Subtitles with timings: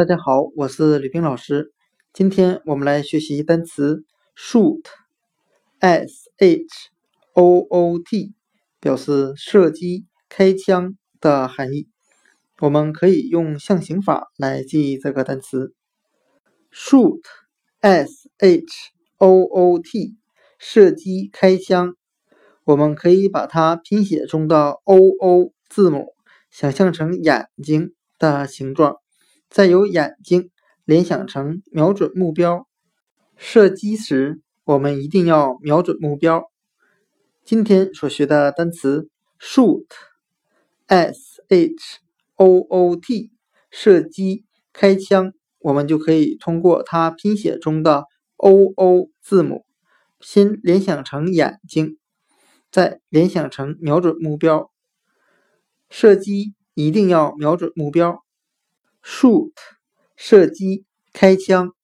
[0.00, 1.74] 大家好，我是吕冰老师。
[2.14, 4.02] 今天我们来学习单词
[4.34, 6.64] shoot，s h
[7.34, 8.32] o o t，
[8.80, 11.86] 表示射击、开枪的含义。
[12.60, 15.74] 我们可以用象形法来记忆这个单词
[16.72, 18.72] shoot，s h
[19.18, 20.16] o o t，
[20.58, 21.94] 射击、开枪。
[22.64, 26.14] 我们可以把它拼写中的 o o 字母
[26.50, 28.99] 想象成眼睛的形状。
[29.50, 30.48] 再由眼睛
[30.84, 32.68] 联想成瞄准目标，
[33.36, 36.52] 射击时我们一定要瞄准目标。
[37.44, 39.08] 今天所学的单词
[39.40, 41.98] shoot，s h
[42.36, 43.32] o o t，
[43.72, 48.04] 射击、开枪，我们就可以通过它拼写中的
[48.36, 49.66] o o 字母，
[50.20, 51.98] 先联想成眼睛，
[52.70, 54.70] 再联想成瞄准目标。
[55.88, 58.24] 射击一定要瞄准目标。
[59.02, 59.52] shoot，
[60.16, 61.74] 射击，开枪。